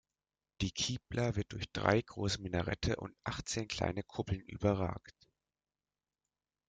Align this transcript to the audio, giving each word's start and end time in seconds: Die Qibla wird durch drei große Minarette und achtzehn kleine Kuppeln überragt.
Die 0.61 0.71
Qibla 0.71 1.35
wird 1.35 1.51
durch 1.53 1.69
drei 1.73 2.01
große 2.01 2.41
Minarette 2.41 2.95
und 2.95 3.15
achtzehn 3.23 3.67
kleine 3.67 4.01
Kuppeln 4.01 4.41
überragt. 4.47 5.29